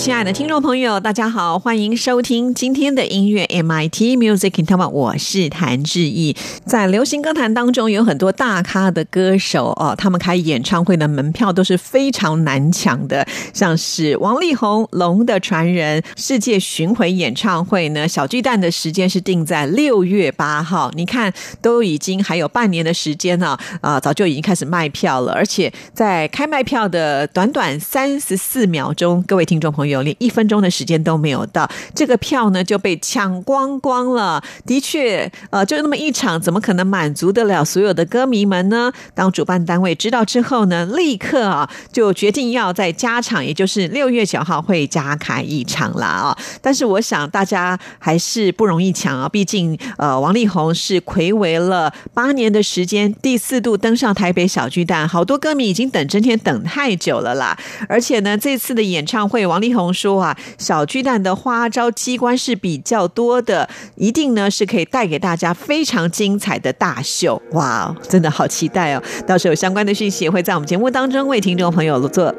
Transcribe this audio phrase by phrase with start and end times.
[0.00, 6.34] 亲爱的听众朋友，大家好，欢迎收听今天的音乐 MIT Music in Taiwan，我是谭志毅。
[6.64, 20.90] 在流行歌坛当中，有很多大咖的歌手哦，他们开演唱会的门票都是非常难抢的，像是王力宏《龙的传人》世界巡回演唱会呢，小巨蛋的时间是定在六月八号。
[20.94, 29.89] 你看，都已经还有半年的时间了，啊，早就已经开始卖票了，而且在开卖票的短短三十四秒钟，各位听众朋友。
[29.90, 34.42] 有连一分钟的时间都没有到，这个票呢就被抢光光了。
[34.64, 38.92] 的确，呃，就那么一场，怎么可能满足得了所有的歌迷们呢？
[39.14, 46.38] 当主办单位知道之后呢，立刻啊就决定要在加场，也就是六月九号会加开一场了啊。
[46.62, 57.58] 但是我想大家还是不容易抢啊，毕竟呃，王力宏是魁违了八年的时间，第四度登上台北小巨蛋，好多歌迷已经等这天等太久了啦。
[57.88, 59.79] 而且呢，这次的演唱会，王力宏。
[59.94, 67.40] 说啊，小巨蛋的花招机关是比较多的，一定呢是可以带给大家非常精彩的大秀。
[67.52, 69.02] 哇，真的好期待哦！
[69.26, 72.34] 到时候有相关的讯息也会在我们节目当中为听众朋友做，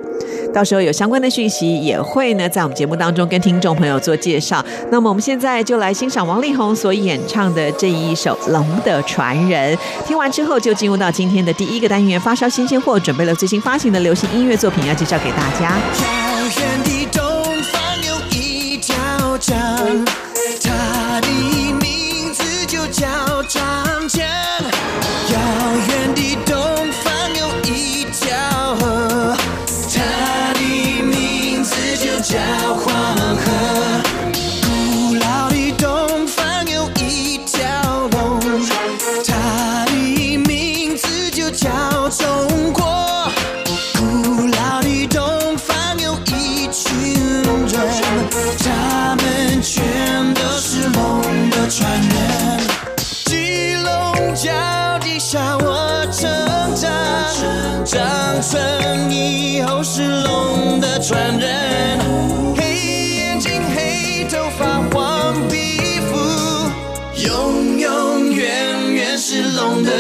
[0.54, 4.64] 到时候有相关的讯息也会呢在我们节目当中跟听众朋友做介绍。
[4.92, 9.76] 那么我们现在就来欣赏王力宏所演唱的这一首《龙的传人》。
[10.06, 15.78] 听完之后就进入到今天的第一个单元——发烧新鲜货，准备了最新发行的流行音乐作品要介绍给大家。
[19.52, 21.28] 他的
[21.82, 24.51] 名字就叫长江。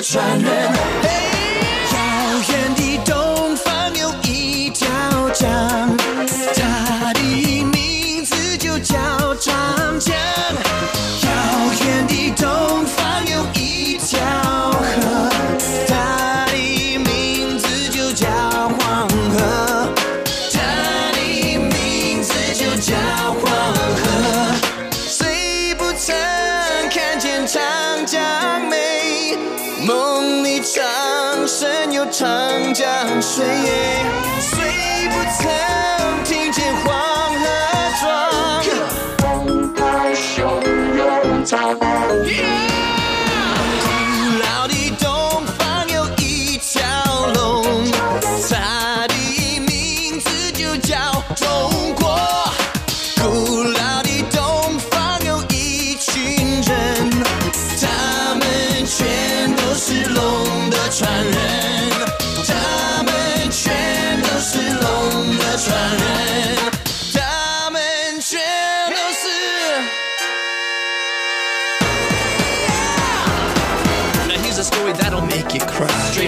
[0.02, 0.74] 龙的
[1.04, 1.31] 传
[32.74, 33.46] 江水，
[34.40, 35.81] 虽不曾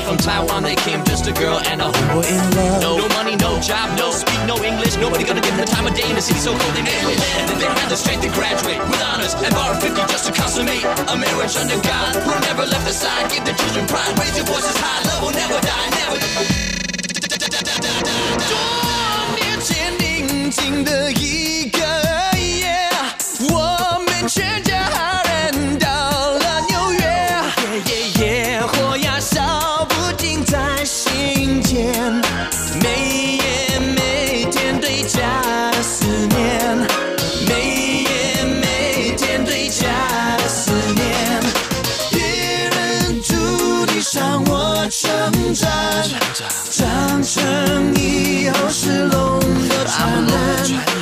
[0.09, 2.81] from Taiwan, they came just a girl and a boy in love.
[2.81, 4.97] No, no money, no job, no speak, no English.
[4.97, 7.09] Nobody gonna give them the time of day in the city so cold they nail
[7.13, 7.21] it.
[7.37, 10.33] And then they had the strength to graduate with honors and bar 50 just to
[10.33, 13.29] consummate a marriage under God who never left the side.
[13.31, 16.17] Give the children pride, raise your voices high, love will never die, never.
[18.49, 18.55] 多
[19.37, 21.52] 年前宁静的一
[49.96, 50.93] I'm alone.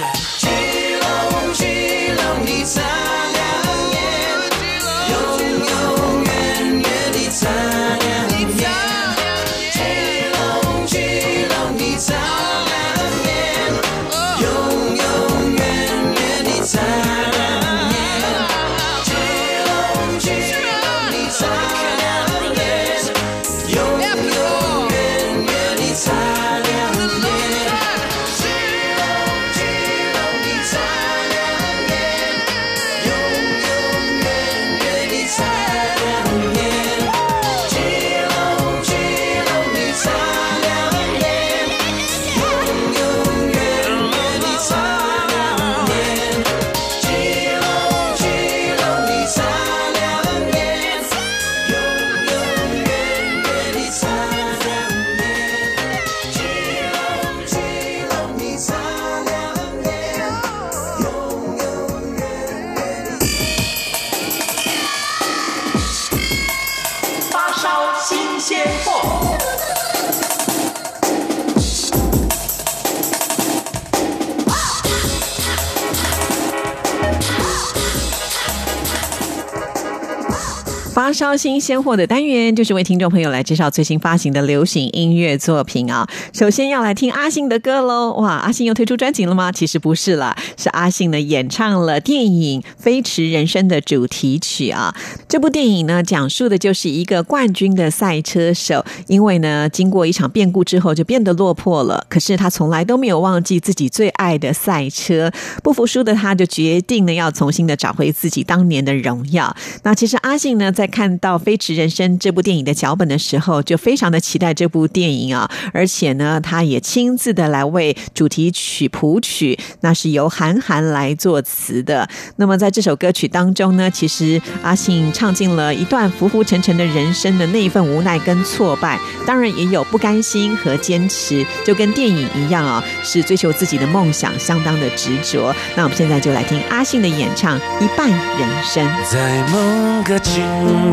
[81.11, 86.07] 烧新鲜货的单元，就是为听众朋友来介绍最新发行的流行音乐作品啊。
[86.33, 88.13] 首先要来听阿信的歌喽！
[88.13, 89.51] 哇，阿信又推出专辑了吗？
[89.51, 94.95] 其实不是啦，是阿信呢演唱了电影《飞驰人生》的主题曲啊。
[95.27, 102.05] 这部电影呢，讲述的就是一个冠军的赛车手，因为呢经过一场变故之后，就变得落魄了。
[102.09, 105.31] 可是他从来都没有忘记自己最爱的赛车，
[105.63, 109.55] 不服输的他就决定呢要重新的找回自己当年的荣耀。
[109.83, 122.07] 那其实阿信呢，在看看到《飞驰人生》这部电影的脚本的时候，就非常的期待这部电影啊，而且呢，他也亲自的来为主题曲谱曲，那是由韩寒来作词的。
[122.35, 135.51] 那么在这首歌曲当中呢，其实阿信唱尽了一段浮浮沉沉的人生的那一份无奈跟挫败，当然也有不甘心和坚持，就跟电影一样啊，是追求自己的梦想，相当的执着。
[135.75, 138.87] 那我们现在就来听阿信的演唱《一半人生》。
[139.11, 140.43] 在某个清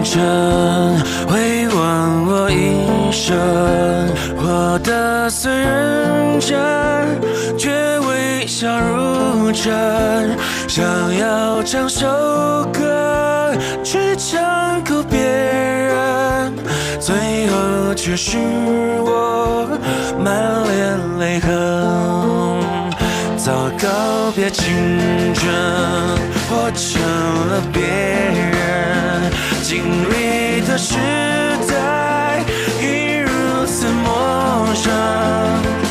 [0.02, 0.20] 晨，
[1.26, 3.36] 回望我一生，
[4.36, 6.56] 活得虽认真，
[7.58, 10.36] 却微笑如真。
[10.66, 10.84] 想
[11.16, 12.06] 要唱首
[12.72, 13.52] 歌
[13.82, 16.54] 去唱哭别人，
[17.00, 18.38] 最后却是
[19.00, 19.66] 我
[20.22, 21.48] 满脸泪痕。
[23.36, 24.64] 早告别青
[25.34, 25.50] 春，
[26.50, 27.00] 活成
[27.48, 29.32] 了别人
[29.68, 30.94] 经历的时
[31.68, 32.42] 代，
[32.80, 33.28] 已如
[33.66, 34.90] 此陌生。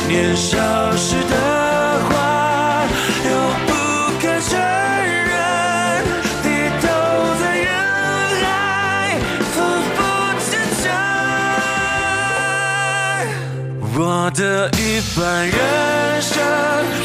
[0.08, 0.58] 年少
[0.96, 1.36] 时的
[2.08, 2.10] 话，
[3.24, 3.30] 又
[3.68, 3.70] 不
[4.20, 5.32] 敢承认，
[6.42, 6.46] 低
[6.82, 6.84] 头
[7.40, 7.68] 在人
[8.42, 8.50] 海，
[9.52, 9.54] 浮
[9.94, 9.96] 浮
[10.50, 10.50] 沉
[10.82, 10.84] 沉。
[13.94, 13.96] 我
[14.34, 14.42] 的
[14.76, 14.82] 一
[15.16, 15.56] 半人
[16.20, 16.34] 生，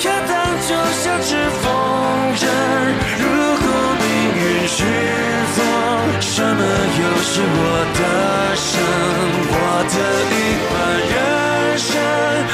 [0.05, 0.33] 要当
[0.67, 0.69] 就
[1.03, 1.29] 像只
[1.61, 1.63] 风
[2.35, 2.41] 筝。
[3.19, 3.21] 如
[3.61, 3.67] 果
[4.43, 4.83] 命运是
[5.55, 5.57] 风，
[6.19, 6.61] 什么
[6.99, 7.57] 又是我
[7.95, 7.99] 的
[8.55, 8.71] 生？
[9.47, 9.55] 我
[9.87, 9.95] 的
[10.29, 10.33] 一
[10.69, 10.73] 半
[11.11, 11.15] 人
[11.77, 11.87] 生，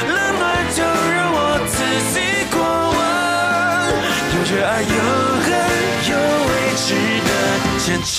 [0.06, 0.42] 冷暖
[0.72, 1.74] 就让我自
[2.12, 2.14] 己
[2.52, 2.54] 过
[2.94, 2.98] 问。
[4.36, 4.88] 有热爱，有
[5.42, 5.48] 恨，
[6.10, 6.12] 有
[6.46, 6.88] 未知
[7.26, 7.28] 的
[7.80, 8.18] 前程。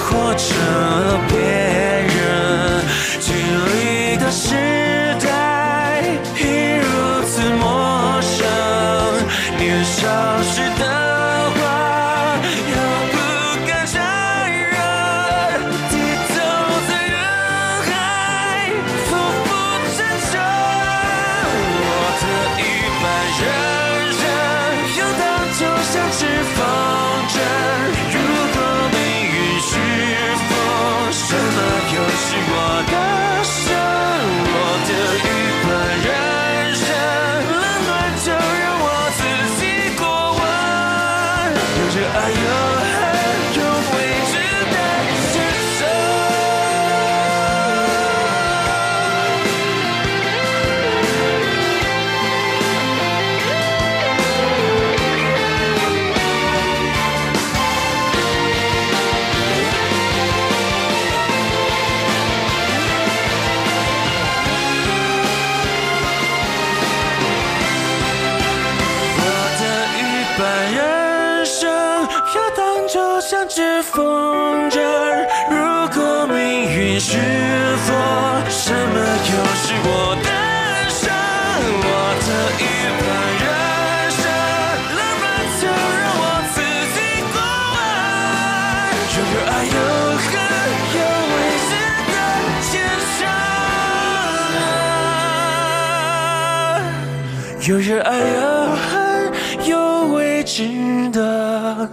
[97.67, 98.41] 有热爱，有
[98.75, 99.31] 恨，
[99.69, 100.67] 有未知
[101.11, 101.87] 的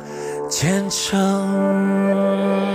[0.49, 2.68] 前程。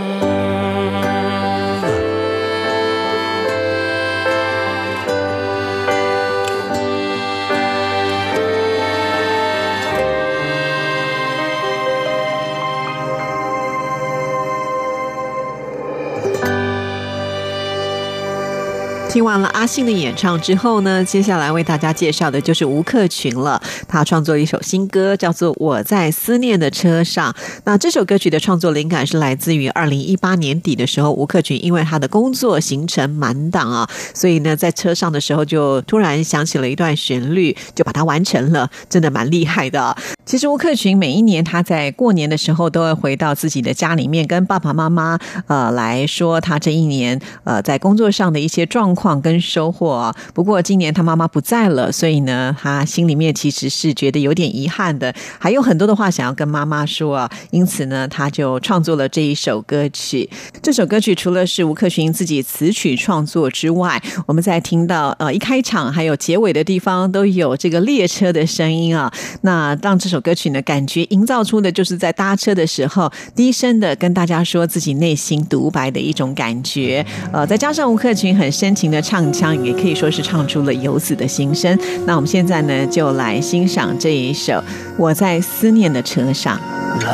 [19.13, 23.61] 听完了阿信的演唱之后呢，接下来为大家介绍的就是吴克群了。
[23.87, 27.31] 他创作了一首新歌，叫做《我在思念的车上》。
[27.63, 39.95] 那这首歌曲的创作灵感是来自于二零一八年底的时候，吴克群因为他的工作行程满档啊，所以呢，在车上的时候就突然想起了一段旋律，就把它完成了，真的蛮厉害的。
[40.25, 50.15] 其实吴克群每一年他在过年的时候都会回到自己的家里面，跟爸爸妈妈呃来说他这一年呃在工作上的一些状况况跟收获啊。
[50.33, 57.29] 不过今年他妈妈不在了，所以呢他心里面其实是觉得有点遗憾的，还有很多的话想要跟妈妈说啊。
[57.51, 60.29] 因此呢他就创作了这一首歌曲。
[60.61, 70.13] 这首歌曲除了是吴克群自己词曲创作之外，我们在听到呃一开场还有结尾的地方都有这个列车的声音啊，那让这。
[70.13, 77.03] 首歌曲呢，感觉营造出的就是在搭车的时候低声的跟大家说自己内心独白的一种感觉。
[77.31, 81.77] 呃，再加上吴克群很深情的唱腔，也可以说是唱出了游子的心声。
[82.05, 84.53] 那我们现在呢，就来欣赏这一首
[84.97, 86.57] 《我在思念的车上》。
[87.03, 87.09] 老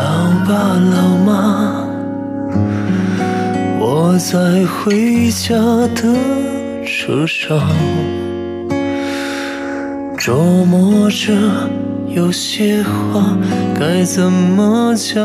[0.45, 1.87] 爸老妈，
[3.79, 5.55] 我在回家
[5.95, 6.13] 的
[6.85, 7.59] 车上，
[10.17, 11.33] 琢磨着。
[12.11, 13.37] 有些话
[13.79, 15.23] 该怎么讲？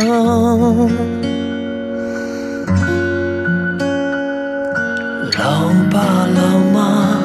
[5.95, 7.21] 爸老妈，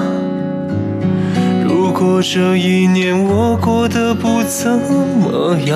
[1.67, 5.75] 如果这一年我过得不怎么样，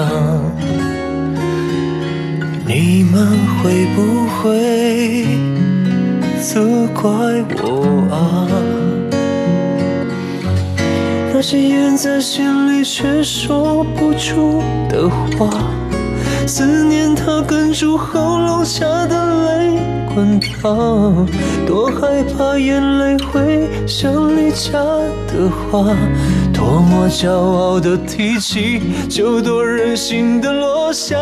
[2.68, 5.26] 你们会不会
[6.40, 7.10] 责怪
[7.64, 8.46] 我啊？
[11.34, 15.50] 那些咽在心里却说不出的话，
[16.46, 19.80] 思念它哽住喉咙下的泪
[20.14, 21.28] 滚烫，
[21.66, 24.80] 多害怕眼泪会像离家
[25.28, 25.96] 的话，
[26.54, 31.18] 多么骄傲的提起就多任性的落下，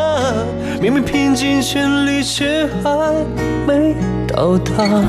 [0.82, 3.16] 明明拼尽全力却还
[3.66, 3.96] 没
[4.28, 5.04] 到达。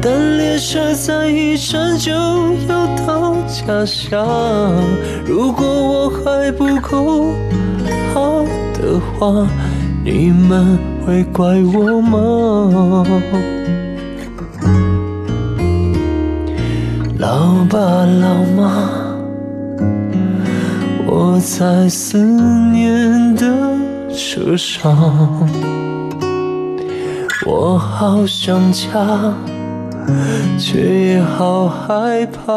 [0.00, 2.10] 但列车在一站就
[2.68, 4.26] 要到家乡，
[5.26, 7.32] 如果我还不够
[8.14, 8.42] 好
[8.74, 9.46] 的话，
[10.04, 11.44] 你们会怪
[11.74, 13.04] 我吗？
[17.18, 19.16] 老爸老妈，
[21.06, 23.44] 我在思念的
[24.14, 25.48] 车上，
[27.46, 28.88] 我好想家。
[30.58, 32.52] 却也好害怕。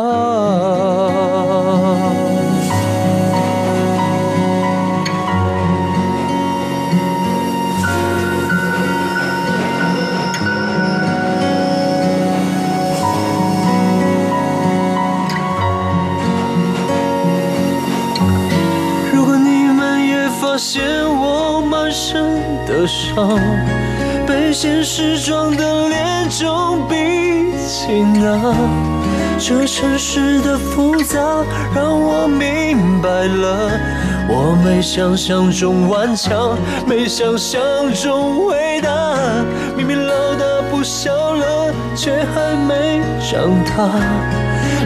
[20.57, 20.83] 发现
[21.21, 22.19] 我满身
[22.65, 23.39] 的伤，
[24.25, 26.95] 被现实撞得脸肿鼻。
[27.67, 28.55] 情啊，
[29.37, 31.19] 这城市的复杂
[31.75, 33.69] 让我明白了，
[34.27, 37.61] 我没想象中顽强，没想象
[37.93, 39.15] 中伟大。
[39.75, 43.93] 明明老大不小了，却还没长大。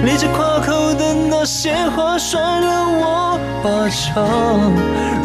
[0.04, 4.24] 咧着夸口的那些话，甩了我巴掌。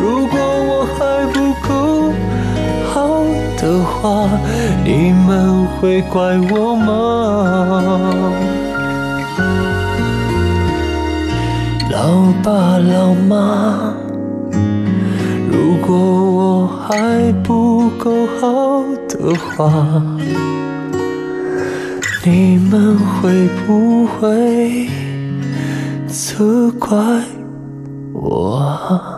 [0.01, 1.75] 如果我还不够。
[2.93, 2.99] 好
[3.59, 4.29] 的话，
[4.85, 6.89] 你们会怪我吗？
[11.91, 13.95] 老爸老妈，
[15.51, 20.03] 如果我还不够好的话，
[22.25, 24.89] 你们会不会
[26.07, 26.97] 责怪
[28.17, 29.16] 我？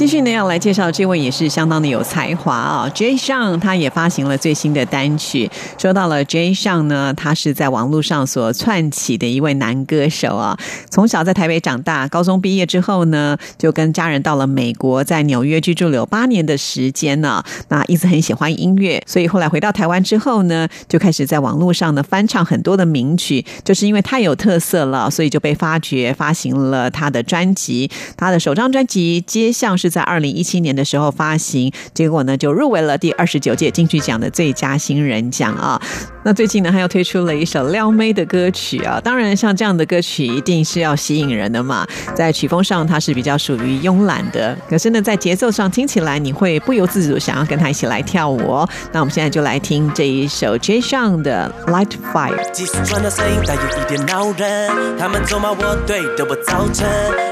[0.00, 5.50] 继续呢，要来介绍这位也是相当的有才华啊，J 上他也发行了最新的单曲。
[5.76, 10.58] 说到了 J 上呢，他是在网络上所窜起的一位男歌手啊。
[10.88, 17.44] 从小在台北长大，高中毕业之后呢，就跟家人到了美国，在纽约居住了有八年的时间呢。
[17.68, 23.44] 那一直很喜欢音乐，所以后来回到台湾之后呢，就开始在网络上呢翻唱很多的名曲。
[23.62, 27.90] 就是因为太有特色了，所以就被发掘，发行了他的专辑。
[28.16, 29.89] 他的首张专辑《街巷》是。
[29.90, 35.80] 在二零一七年的时候发行，结果呢就入围了第二十九届金曲奖的最佳新人奖啊。
[36.22, 39.00] 那最近呢，他又推出了一首撩妹的歌曲啊。
[39.02, 41.86] 当然，像这样的歌曲一定是要吸引人的嘛。
[42.14, 48.68] 在曲风上，它是比较属于慵懒的，可是呢，在节奏上听起来，你会不由自主想要跟他一起来跳舞哦。
[48.92, 50.80] 那我们现在就来听这一首 J.
[50.80, 52.36] s h a n 的《Light Fire》。
[52.52, 56.86] 即使传的声音带有一点恼人，他们咒骂我对的我造成，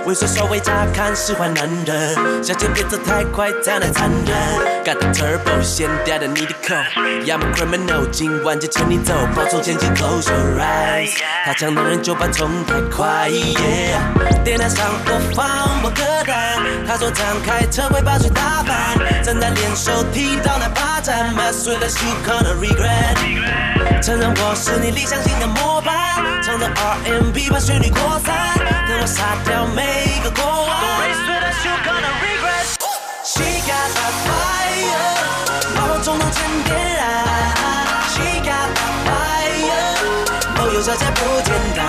[0.07, 4.83] 猥琐稍微乍看使坏男人，小姐别走太快，太难残忍。
[4.83, 6.75] Got the turbo，先掉的你的口
[7.27, 11.11] ，I'm a criminal，今晚就牵你走，保重前进，Close your eyes，
[11.45, 15.47] 他讲男人就把冲太快，Yeah，电台上播放
[15.83, 28.57] 我歌单，他说张开车会把水打翻，正在练手踢到那把盏，Mess with us you gonna regret，承认我是你理想型的模板，唱着 R&B 把旋律扩散，
[28.89, 31.28] 等我杀掉每一个过往。
[31.59, 32.67] Mess with us you gonna regret。
[33.25, 35.11] She got that fire，
[35.75, 37.03] 把我冲动成点燃。
[38.11, 39.91] She got that fire，
[40.57, 41.81] 哦，有小姐不简单。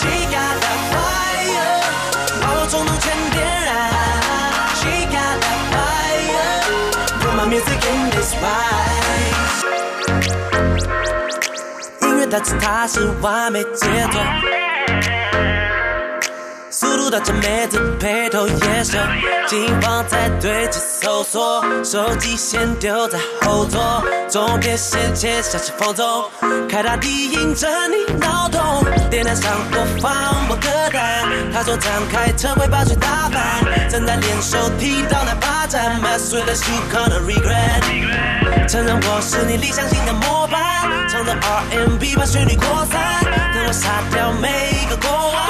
[0.00, 1.76] She got that fire，
[2.40, 3.72] 把我冲动成点燃。
[4.76, 9.02] She got that fire，put my music in this ride。
[12.02, 14.18] 音乐它是它是完美节奏。
[16.76, 18.98] 速度到这妹子配头野兽，
[19.46, 26.28] 紧放在对机搜索，手机先丢在后座，总别先切下去放纵，
[26.68, 30.12] 开大低音整你脑洞，电台上播放
[30.48, 43.22] 我歌单，他说张开车会把水打翻，正在练手踢到那把盏，Mess with us you gonna regret，承认我是你理想型的模板，唱着 R&B 把旋律扩散，
[43.54, 45.44] 等我杀掉每一个过往。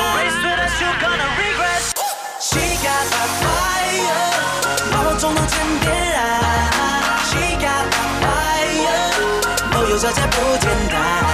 [9.95, 11.34] fire，哦，有小姐不简单。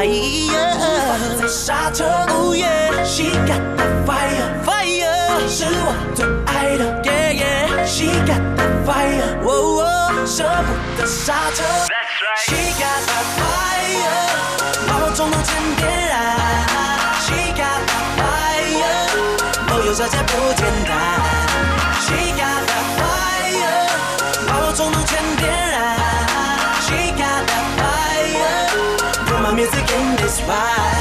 [0.00, 2.04] Fire fire，无法再刹车。
[2.28, 7.02] Oh yeah，She got that fire fire，是我最爱的。
[7.02, 9.48] Yeah yeah，She got that fire，哦
[9.84, 10.68] 哦，舍不
[11.00, 14.16] 得刹车，That's right，She got that fire，
[14.88, 16.12] 把我冲动成点燃。
[17.20, 19.04] She got that fire，
[19.68, 20.90] 哦，有小姐不简单。
[22.00, 22.08] She
[22.40, 22.59] got
[30.50, 30.99] bye.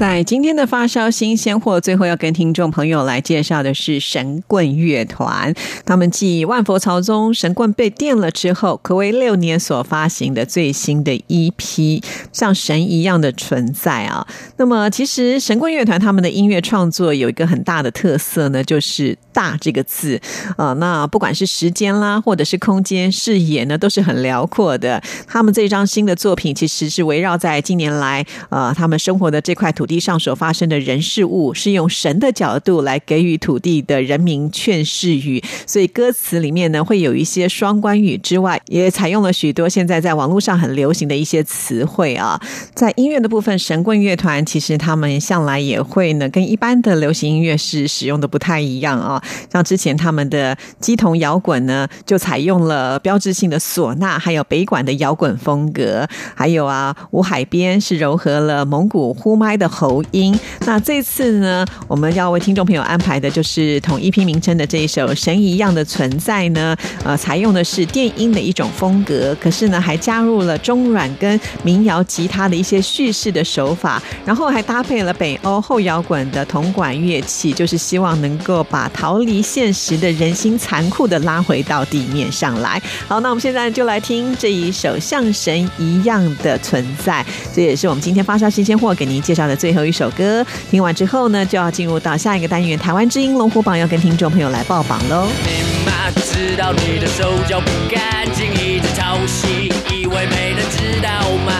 [0.00, 5.54] 在今天的发烧新鲜货，最后要跟听众朋友来介绍的是神棍乐团。
[5.84, 14.26] 他们继《万佛朝宗》神棍被电了之后，可谓六年所发行的最新的 EP，像神一样的存在啊。
[14.56, 20.18] 那么，其实神棍乐团他们的音乐创作有一个很大的特色呢，就是“大”这个字
[20.56, 20.72] 啊。
[20.78, 25.02] 那不管是时间啦，或者是空间视野呢，都是很辽阔的。
[25.26, 42.40] 他们这张新的作品其实是围绕在近年来呃他们生活的这块土地上所发生的人事物，是用神的角度来给予土地的人民劝世语，所以歌词里面呢会有一些双关语之外，也采用了许多现在在网络上很流行的一些词汇啊。
[42.72, 49.20] 在音乐的部分，神棍乐团其实他们向来也会呢跟一般的流行音乐是使用的不太一样啊。
[49.52, 59.68] 像之前他们的鸡同摇滚呢，就采用了标志性的唢呐，还有北管的摇滚风格，还有啊，吴海边是糅合了蒙古呼麦的。
[59.80, 60.38] 喉音。
[60.66, 82.80] 那这次呢，我们要为听众朋友安排的就是同一批名称的这一首《神一样的存在》呢，呃，采用的是电音的一种风格，可是呢，还加入了中软跟民谣吉他的一些叙事的手法，然后还搭配了北欧后摇滚的铜管乐器，就是希望能够把逃离现实的人心残酷的拉回到地面上来。
[83.08, 90.44] 好，那我们现在就来听这一首像神一样的存在，这也是我们今天发烧新鲜货给您介绍的最最后一首歌。
[90.68, 95.28] 听完之后呢，就要进入到下一个单元——台湾之音龙虎榜，要跟听众朋友来报榜喽。
[95.44, 101.08] 你妈知道你的手脚不干净，一直抄袭，以为没人知道
[101.46, 101.52] 吗？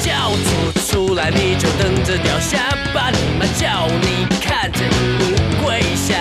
[0.00, 2.58] 叫出出来你就等着掉下
[2.94, 6.14] 巴，你妈叫你看着荧幕跪下，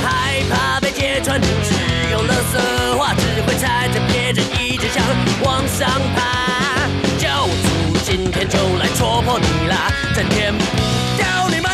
[0.00, 1.74] 害怕被揭穿，只
[2.12, 5.02] 有垃圾话，只会踩着别人一直想
[5.42, 6.33] 往上爬。
[8.94, 10.64] 教主今天就来戳破你啦，整天不
[11.16, 11.70] 掉你们，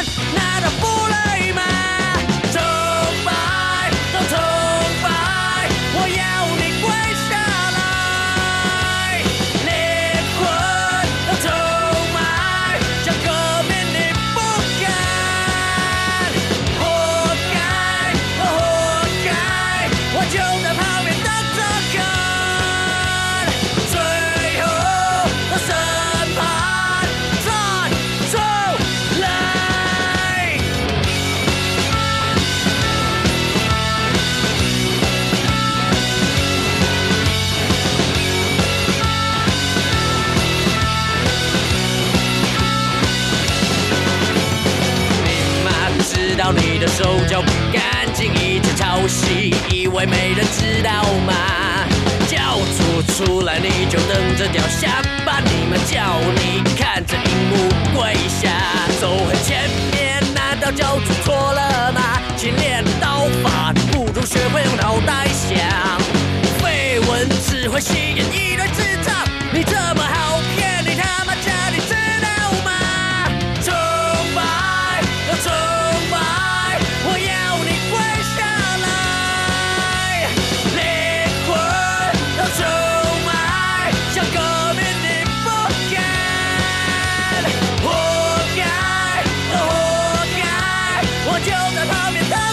[91.83, 92.50] 我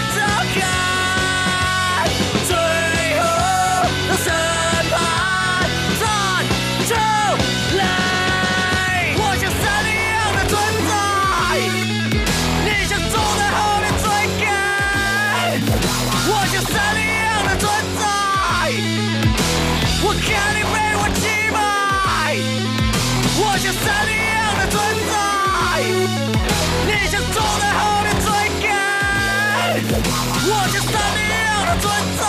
[30.49, 32.21] 我像山一样的存在，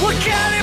[0.00, 0.56] 我看你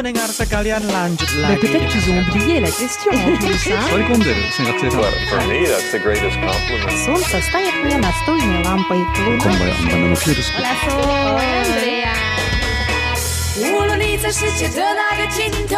[0.00, 1.60] pendengar sekalian lanjut Bah, lagi.
[1.60, 3.68] Peut-être qu'ils ont oublié la question en plus.
[3.72, 3.94] hein.
[3.94, 5.00] Oikumdir, sen katsotaan.
[5.00, 6.96] Well, for me, that's the greatest compliment.
[7.04, 8.98] Солнце стоит мне настольной лампой.
[9.24, 9.52] Луна
[13.58, 15.76] 无论你在世界的哪个尽头，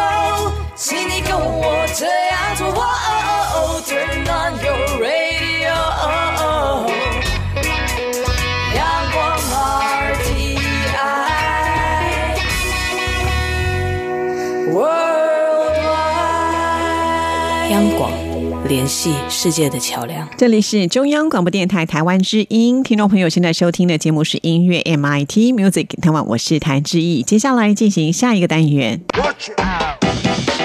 [18.68, 20.26] 联系世界的桥梁。
[20.38, 27.22] 这里是中央广播电台台湾之音，听众朋友现在收听的节目是音乐 MIT Music 台湾，我是谭志毅。
[27.22, 29.00] 接下来进行下一个单元，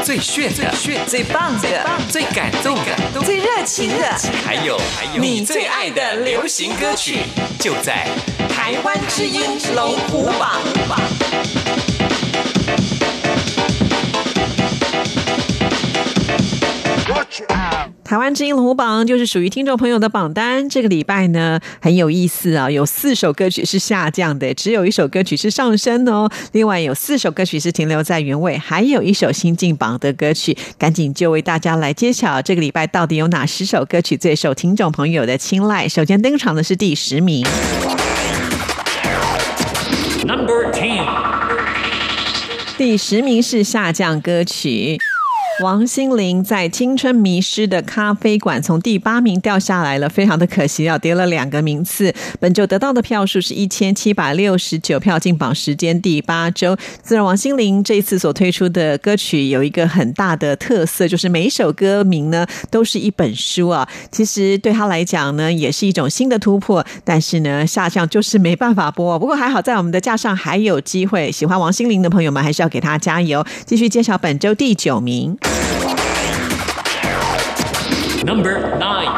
[0.03, 1.67] 最炫的、炫最棒的、
[2.09, 7.17] 最感动的、最热情的还有还有你最爱的流行歌曲，
[7.59, 8.07] 就在
[8.47, 9.41] 台湾之音
[9.75, 10.61] 龙虎榜。
[18.09, 20.67] 台湾之音龙虎榜就是属于听众朋友的榜单。
[20.67, 26.27] 这个礼拜呢很有意思啊，有四首歌曲是下降的，只有一首歌曲是上升哦。
[26.53, 30.57] 另外有四首歌曲是停留在原位，还有一首新进榜的歌曲。
[30.79, 35.87] 赶紧就为大家来揭晓这个礼拜到底有哪十首歌曲最受听众朋友的青睐。
[35.87, 37.45] 首先登场的是第十名。
[40.25, 41.05] Number Ten，
[42.75, 44.97] 第十名是下降歌曲。
[45.61, 52.13] 王心凌在《青春迷失的咖啡馆》从第八名掉下来了，非常的可惜啊，跌了两个名次。
[52.39, 56.77] 本周得到的票数是一千七百六十九票，进榜时间第八周。
[57.01, 63.85] 自然，王心凌这一次所推出的歌曲有一个很大的特色，就是每一首歌名呢都是一本书啊。
[64.11, 66.85] 其实对他来讲呢，也是一种新的突破。
[67.03, 69.19] 但是呢，下降就是没办法播。
[69.19, 71.29] 不过还好，在我们的架上还有机会。
[71.29, 73.45] 喜欢王心凌的朋友们，还是要给他加油。
[73.65, 75.37] 继续揭晓本周第九名。
[78.25, 79.09] Number Nine，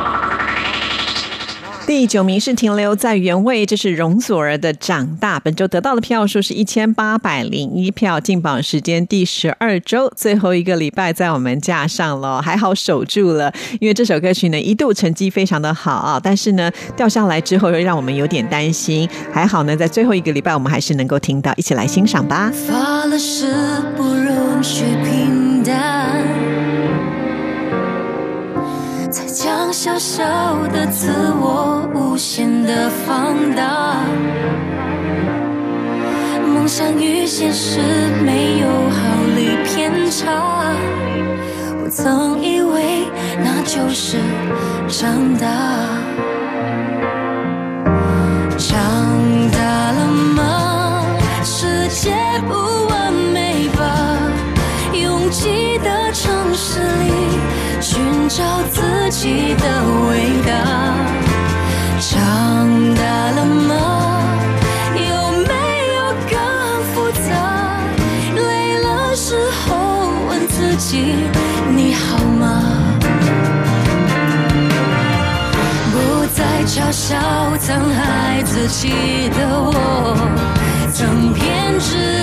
[1.87, 5.37] 第九名是停留在原位，这是容祖儿的《长大》。
[5.43, 13.51] 本周得到的票数是一千八百零一票，进榜时间第十二周，最后一个礼拜在我们架上了，还好守住了。
[13.79, 19.09] 因为这首歌曲呢一度成绩非常的好啊，但是呢掉下来之后又让我们有点担心。
[19.33, 22.51] 还好呢，在最后一个礼拜我们还是能够听到，一起来欣赏吧。
[22.67, 23.51] 发了誓
[23.97, 26.40] 不容许平淡，才
[29.31, 30.23] 将小小
[30.73, 33.95] 的自我无限的放大。
[36.45, 37.79] 梦想与现实
[38.25, 38.99] 没有毫
[39.35, 40.75] 厘偏差，
[41.81, 43.07] 我曾以为
[43.41, 44.17] 那就是
[44.89, 45.47] 长大。
[48.57, 48.69] 长
[49.51, 51.05] 大了吗？
[51.41, 52.11] 世界
[52.49, 52.53] 不
[52.89, 54.17] 完美吧？
[54.93, 57.30] 拥挤的城市里
[58.33, 59.65] 找自己的
[60.07, 60.51] 伟大。
[61.99, 62.15] 长
[62.95, 63.69] 大了吗？
[64.95, 65.53] 有没
[65.97, 66.33] 有更
[66.93, 67.29] 复杂？
[68.35, 69.67] 累了时候
[70.29, 71.15] 问自己，
[71.75, 72.63] 你好吗？
[75.91, 77.17] 不再嘲笑
[77.59, 80.15] 曾爱自己的我，
[80.93, 82.20] 曾偏执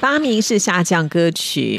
[0.00, 1.78] 八名是下降歌曲。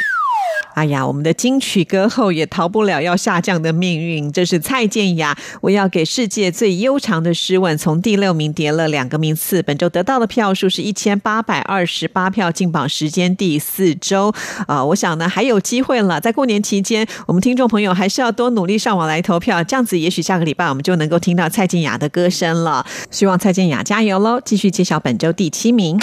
[0.75, 4.31] 哎呀，我们的金曲歌后也逃不了要下降的命运。
[4.31, 9.61] 这是蔡健雅，我要给世界最悠长的诗吻，从第六名跌了两个名次。
[9.63, 14.33] 本周得到的票数是一千八百二十八票，进榜时间第四周。
[14.67, 16.21] 啊、我想呢还有机会了。
[16.21, 22.85] 在过年期间，我们听众朋友还是要多努力上网来投票，这样子也许下个礼拜我们就能够听到蔡健雅的歌声了。
[23.11, 24.39] 希望蔡健雅加油喽！
[24.45, 25.99] 继续揭晓本周第七名。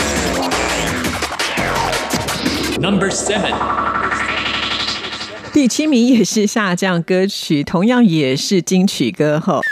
[2.79, 3.55] Number Seven，
[5.53, 9.63] 第七名也是下降歌曲，同样也是金曲歌后。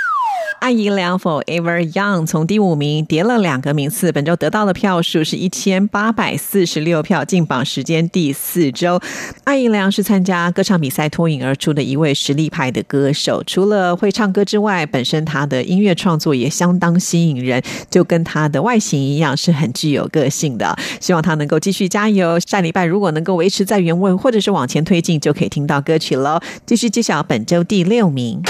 [0.65, 8.99] 艾怡良 Forever Young 从第五名跌了两个名次，本周得到的票数是一千八百四十六票，进榜时间第四周。
[9.45, 20.75] 艾怡良是参加歌唱比赛脱颖而出的一位实力派的歌手，除了会唱歌之外，本身他的音乐创作也相当吸引人，就跟他的外形一样，是很具有个性的。
[20.99, 22.41] 希望他能够继续加油。
[22.41, 26.41] 下礼拜如果能够维持在原位，或者是往前推进，就可以听到歌曲喽。
[26.65, 28.41] 继续揭晓本周第六名。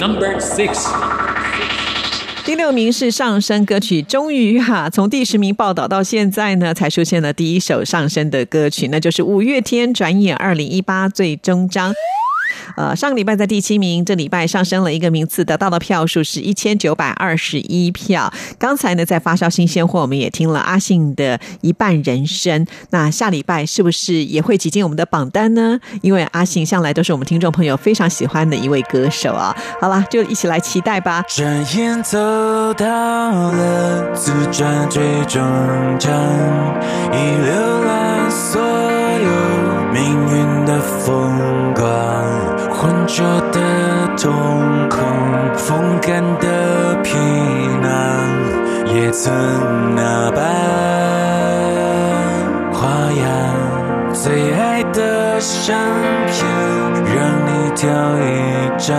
[0.00, 0.88] Number six.
[2.42, 11.92] 第六名是上升歌曲，终于哈、从第十名报道到现在呢，才出现了第一首上升的歌曲，那就是五月天转眼二零一八最终章。
[12.76, 18.32] 呃，上个礼拜在第七名，这礼拜上升了一个名次，得到的票数是一千九百二十一票。
[18.58, 22.64] 刚才呢，在发烧新鲜货，我们也听了阿信的《一半人生》。
[22.90, 25.78] 那下礼拜是不是也会挤进我们的榜单呢？
[26.02, 29.54] 因为阿信向来都是我们听众朋友非常喜欢的一位歌手啊。
[29.80, 31.22] 好啦，就一起来期待吧。
[31.28, 32.18] 转眼走
[32.74, 32.86] 到
[33.52, 35.40] 了自传最终
[35.98, 36.12] 章，
[37.12, 39.30] 已浏览所有
[39.92, 41.38] 命运的风，
[43.10, 43.58] 浑浊的
[44.16, 45.02] 瞳孔，
[45.56, 47.18] 风干的皮
[47.82, 47.90] 囊，
[48.94, 49.32] 也曾
[49.96, 50.40] 那般
[52.72, 53.26] 花样。
[54.12, 55.76] 最爱的相
[56.28, 56.46] 片，
[57.16, 58.94] 让你挑一张，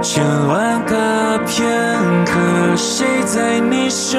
[0.00, 1.68] 千万个片
[2.24, 2.32] 刻，
[2.76, 4.18] 谁在你身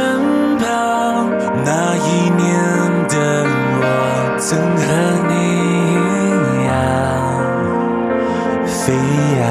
[0.59, 1.31] 旁？
[1.65, 2.47] 那一年
[3.07, 3.43] 的
[3.81, 4.85] 我，曾和
[5.29, 5.33] 你
[8.89, 9.45] 飞扬，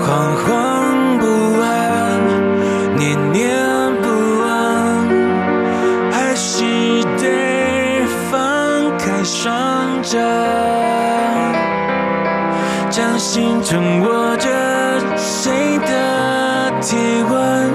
[0.00, 0.04] 惶
[0.42, 0.46] 惶
[1.20, 1.24] 不
[1.62, 1.64] 安，
[2.96, 3.38] 念念
[4.02, 4.04] 不
[4.40, 4.44] 忘。
[6.10, 6.64] 还是
[7.18, 8.34] 得放
[8.98, 10.20] 开双掌，
[12.90, 14.48] 掌心正握着
[15.16, 16.96] 谁的体
[17.30, 17.70] 温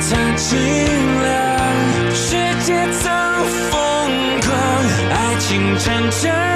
[0.00, 0.58] 曾清
[1.22, 2.34] 凉，世
[2.64, 3.12] 界曾
[3.70, 3.80] 疯
[4.40, 4.50] 狂，
[5.10, 6.49] 爱情曾绽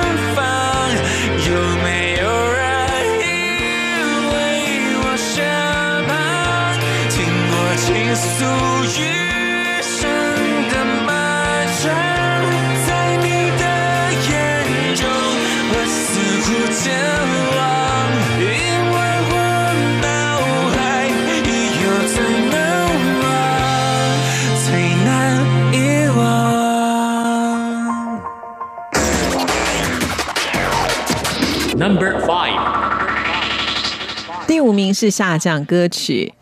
[34.85, 36.35] 您是下降歌曲。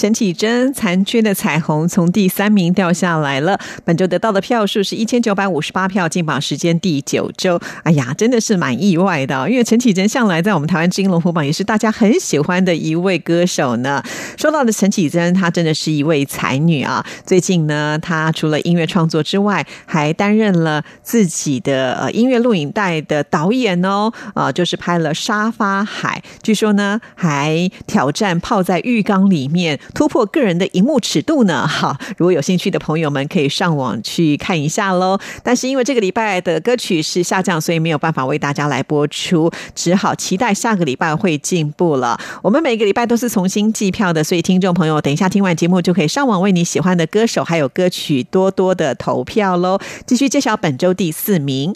[0.00, 7.60] 陈绮贞《残缺的彩虹》从第三名掉下来了，本周得到的票数是一千九百五十八票，进榜时间第九周。
[7.82, 14.02] 哎呀，真的是蛮意外的、因为陈绮贞向来在我们台湾金龙虎榜也是大家很喜欢的一位歌手呢。
[14.38, 17.04] 说到的陈绮贞，她真的是一位才女啊！
[17.26, 31.66] 最近呢，她除了音乐创作之外，还担任了自己的呃音乐录影带的导演哦，啊、就是拍了《沙发海》，据说呢还挑战泡在浴缸里面，突破个人的荧幕尺度呢。
[31.66, 35.18] 哈，如果有兴趣的朋友们可以上网去看一下喽。
[35.42, 42.18] 但是因为这个礼拜的歌曲是下降，所以没有办法为大家来播出，只好期待下个礼拜会进步了。
[42.42, 49.78] 我们每个礼拜都是重新计票的，所以听众朋友等一下听完节目就可以上网为你喜欢的歌手还有歌曲多多的投票喽。
[50.06, 51.72] 继续揭晓本周第四名。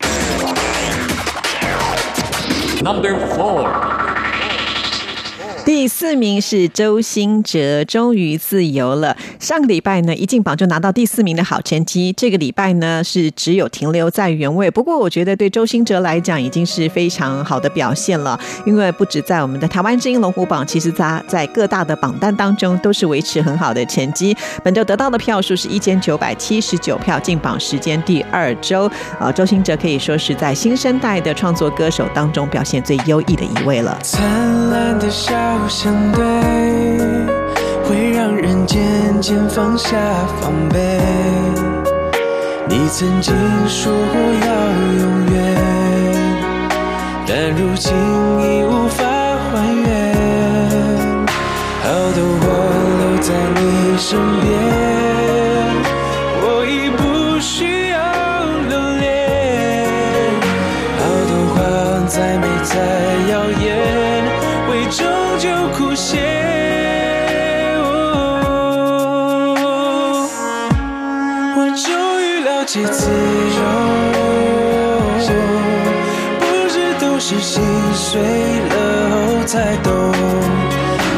[2.82, 4.03] Number four.
[5.64, 9.16] 第四名是周兴哲，终于自由了。
[9.40, 12.12] 上个礼拜呢，一进榜就拿到第四名的好成绩。
[12.14, 14.70] 这个礼拜呢，是只有停留在原位。
[14.70, 18.38] 不过，我觉得对周兴哲来讲，已经是非常好的表现了。
[18.66, 24.36] 因为不止在我们的台湾之音龙虎榜，其实他在各大的榜单当中都是维持很好的成绩。
[24.62, 28.90] 本周得到的票数是一千九百七十九票，进榜时间第二周。
[29.18, 33.98] 呃，周兴哲可以说是在新生代的创作歌手当中表现最优异的一位了。
[34.02, 35.32] 灿烂的笑
[35.68, 36.24] 相对，
[37.84, 38.80] 会让人渐
[39.20, 39.96] 渐放下
[40.40, 41.00] 防备。
[42.68, 43.34] 你曾经
[43.66, 44.48] 说过要
[45.00, 45.02] 永
[45.32, 45.34] 远，
[47.26, 49.52] 但如今已无法还
[49.86, 49.86] 原。
[51.82, 52.46] 好的，我
[53.00, 53.62] 留在你
[53.98, 54.48] 身边，
[71.76, 73.62] 终于了解自由，
[76.38, 77.60] 不是都是心
[77.92, 78.74] 碎了
[79.10, 79.92] 后才懂，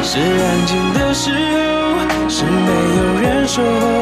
[0.02, 3.95] 是安静的时候，是没有人守候，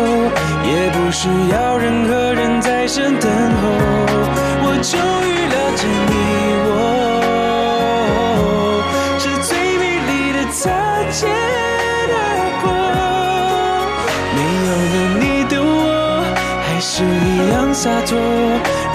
[17.84, 18.18] 洒脱。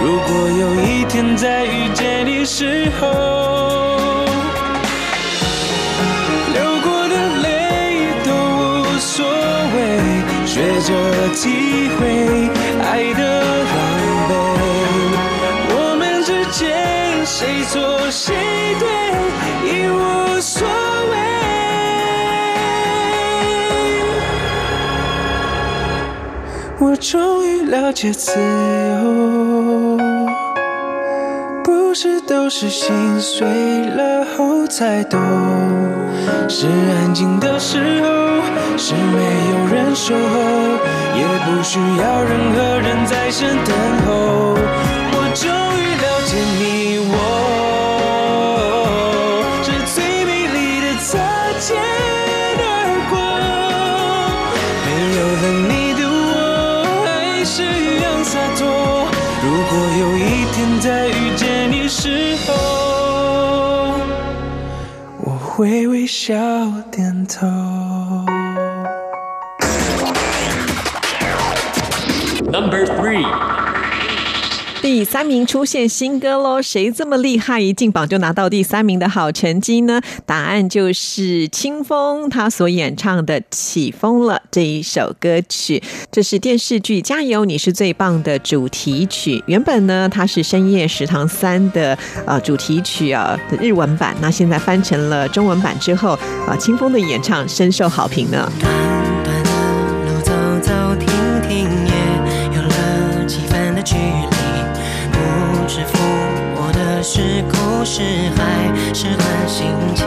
[0.02, 3.08] 如果有一天再遇见你时候，
[6.56, 8.32] 流过的泪都
[8.82, 9.24] 无所
[9.76, 9.78] 谓，
[10.48, 10.90] 学着
[11.36, 11.69] 体
[26.90, 29.96] 我终于了解自由，
[31.64, 33.48] 不是都是心碎
[33.92, 35.20] 了后才懂，
[36.50, 38.08] 是安静的时候，
[38.76, 39.22] 是没
[39.52, 40.20] 有人守候，
[41.16, 43.72] 也不需要任何人在身等
[44.08, 44.58] 候。
[45.14, 45.46] 我终
[45.78, 47.14] 于了解你我，
[65.60, 66.38] 微微笑
[66.90, 67.46] 点头。
[72.50, 73.26] Number three，
[74.82, 80.02] 第三名出现新歌喽，谁这么厉害，一进榜就拿到第三名的好成绩呢？
[80.26, 89.44] 答案就是清风他所演唱的《起风了》这一首歌曲，这是电视剧《加油你是最棒》的主题曲。
[89.48, 96.18] 原本呢，它是《深夜食堂三》的呃主题曲啊的日文版，那现在翻成了中文版之后，
[96.48, 98.50] 啊，清风的演唱深受好评呢。
[107.92, 108.42] 是海
[108.94, 109.66] 是还是段心
[109.96, 110.06] 情。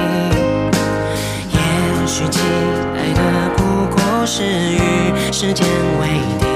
[1.51, 1.59] 也
[2.07, 2.39] 许期
[2.95, 3.21] 待的
[3.57, 3.61] 不
[3.91, 4.79] 过是与
[5.33, 5.67] 时间
[6.01, 6.07] 为
[6.39, 6.47] 敌。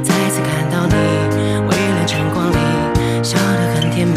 [0.00, 0.94] 再次看到你，
[1.66, 2.54] 微亮晨光里，
[3.20, 4.14] 笑得很甜蜜。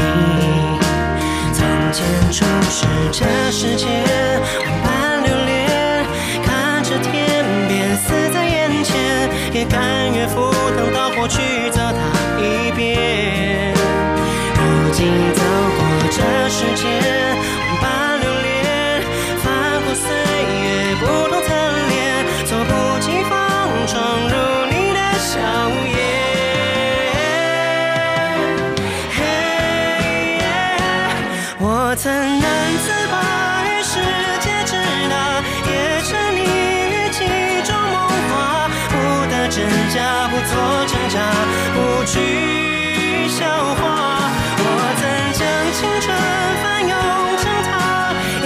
[1.54, 3.88] 从前初识这世界，
[42.14, 42.20] 去
[43.28, 43.42] 消
[43.74, 43.82] 化。
[44.60, 44.62] 我
[45.02, 45.04] 曾
[45.34, 45.42] 将
[45.74, 46.06] 青春
[46.62, 46.94] 翻涌
[47.42, 47.68] 成她，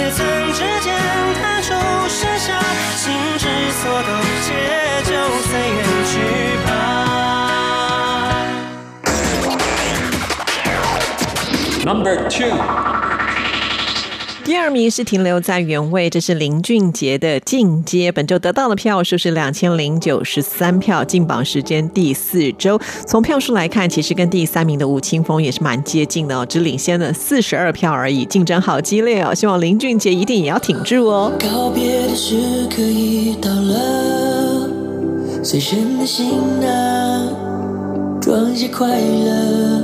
[0.10, 0.88] 曾指尖
[1.36, 1.68] 弹出
[2.08, 2.48] 盛夏，
[2.96, 3.04] 心
[3.36, 4.08] 之所动，
[4.40, 4.48] 且
[5.04, 5.12] 就
[5.44, 6.12] 随缘去
[6.64, 6.66] 吧。
[11.84, 12.56] Number two，
[14.68, 22.78] 二名是停留在原位，这是林俊杰的《进阶》，本周得到的票数是两千零九十三票，进榜时间第四周。
[23.06, 29.34] 从票数来看，其实跟第三名的吴青峰也是蛮接近的哦，只领先了四十二票而已，竞争好激烈哦。
[29.34, 31.32] 希望林俊杰一定也要挺住哦。
[31.40, 32.36] 告别的时
[32.68, 34.68] 刻已到了，
[35.42, 36.26] 随身的行
[36.60, 39.82] 囊装些快乐，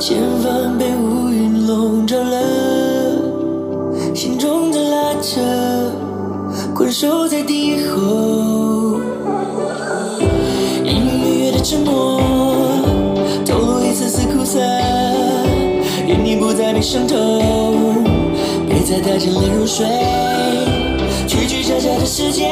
[0.00, 0.86] 前方被
[5.26, 5.90] 的拉
[6.62, 9.00] 扯困守在地后，
[10.84, 12.20] 隐隐约约的沉默
[13.44, 14.60] 透露一丝丝苦涩，
[16.06, 17.16] 愿你不再被伤透。
[18.68, 19.86] 别再带着泪入睡，
[21.26, 22.50] 曲曲折折的时间，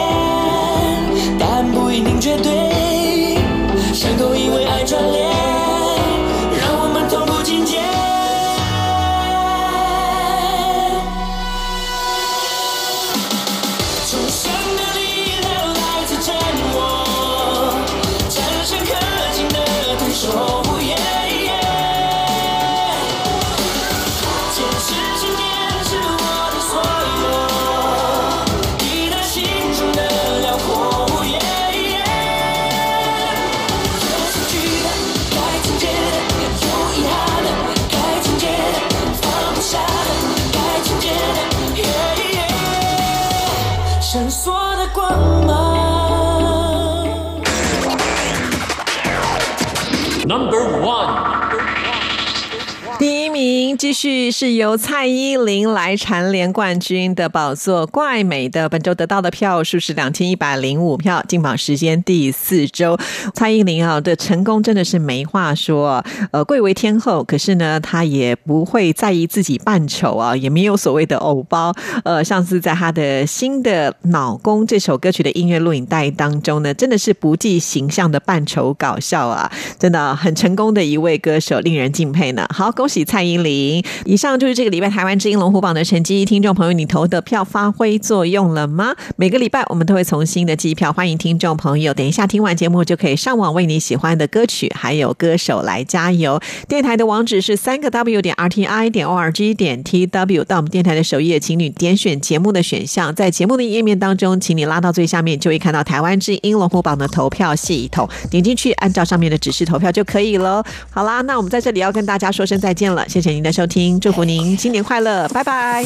[53.84, 62.96] 继续是由蔡依林来蝉联冠军的宝座，怪美的本周得到的票数是两千一百零五票，进榜时间第四周。
[63.34, 71.70] 蔡依林啊的成功真的是没话说，呃，贵为天后，可是呢，她也不会在意自己扮丑啊，也没有所谓的偶包。
[72.04, 82.46] 呃，上次在她的新的《脑公》这首歌曲的音乐录影带当中呢，真的是不计形象的扮丑搞笑啊，真的很成功的一位歌手，令人敬佩呢。
[82.48, 83.73] 好，恭喜蔡依林！
[84.04, 86.24] 以上就是这个礼拜台湾之音龙虎榜的成绩。
[86.24, 88.94] 听众朋友，你投的票发挥作用了吗？
[89.16, 91.94] 每个礼拜我们都会从新的机票，欢迎听众朋友。
[91.94, 96.40] 等一下听完节目就可以上网为你喜欢的歌曲还有歌手来加油。
[96.68, 100.44] 电台的网址是三个 W 点 R T I 点 O R G 点 T W。
[100.44, 108.08] 到我们电台的首页，请你点选节目的选项，在节目的页面当中，请你拉到最下面，就会看到台湾之音龙虎榜的投票系统。
[108.30, 110.64] 点进去，按照上面的指示投票就可以了。
[110.90, 113.08] 好啦，那我们在这里要跟大家说声再见了。
[113.08, 115.84] 谢谢您的收听，祝福您新年快乐，拜拜。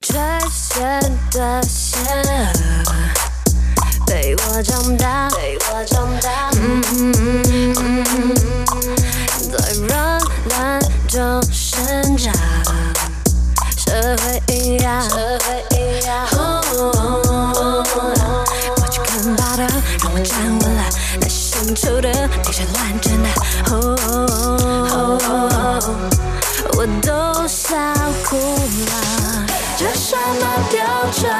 [0.00, 0.16] 最
[0.50, 2.02] 深的线
[4.06, 6.48] 陪我长大，陪我长大。
[6.54, 8.34] 嗯嗯嗯嗯
[8.72, 8.86] 嗯，
[10.48, 12.32] 在中生长，
[13.76, 16.26] 社会营养，社会营养。
[18.76, 19.62] 我去看报道，
[20.02, 20.82] 让我站稳了，
[21.20, 22.10] 那些深处的
[22.72, 23.28] 乱真的。
[26.80, 27.76] 我都笑
[28.24, 30.80] 哭了，这什么标
[31.12, 31.30] 准？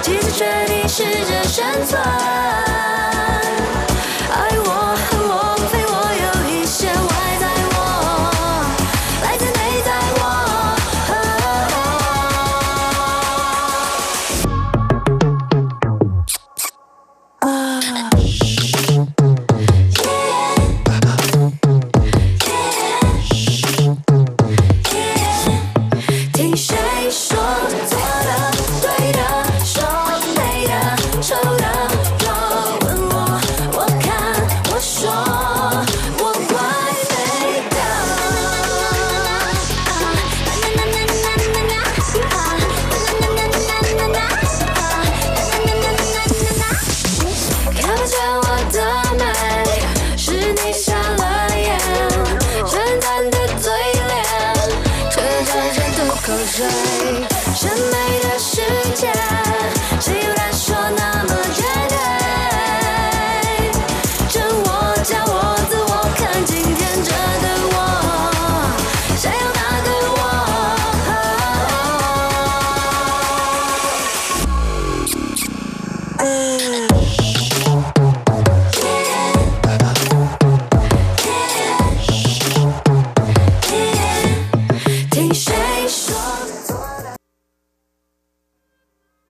[0.00, 2.00] 几次决定试着生存。